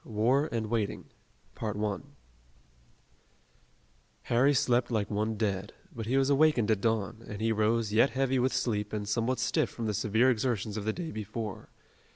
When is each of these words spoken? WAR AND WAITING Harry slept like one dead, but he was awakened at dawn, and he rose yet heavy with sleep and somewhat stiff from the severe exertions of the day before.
WAR 0.03 0.47
AND 0.51 0.65
WAITING 0.71 1.11
Harry 4.23 4.53
slept 4.55 4.89
like 4.89 5.11
one 5.11 5.35
dead, 5.35 5.73
but 5.95 6.07
he 6.07 6.17
was 6.17 6.31
awakened 6.31 6.71
at 6.71 6.81
dawn, 6.81 7.23
and 7.27 7.39
he 7.39 7.51
rose 7.51 7.93
yet 7.93 8.09
heavy 8.09 8.39
with 8.39 8.51
sleep 8.51 8.93
and 8.93 9.07
somewhat 9.07 9.37
stiff 9.37 9.69
from 9.69 9.85
the 9.85 9.93
severe 9.93 10.31
exertions 10.31 10.75
of 10.75 10.85
the 10.85 10.91
day 10.93 11.11
before. 11.11 11.69